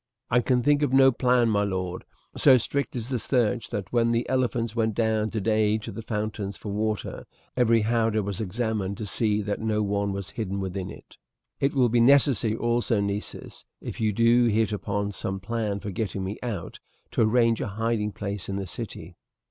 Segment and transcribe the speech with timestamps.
[0.31, 2.05] "I can think on no plan, my lord.
[2.35, 6.57] So strict is the search that when the elephants went down today to the fountains
[6.57, 11.17] for water every howdah was examined to see that no one was hidden within it."
[11.59, 16.23] "It will be necessary also, Nessus, if you do hit upon some plan for getting
[16.23, 16.79] me out,
[17.11, 19.17] to arrange a hiding place in the city."